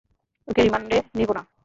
[0.47, 1.41] ওকে রিমান্ডে নিব না।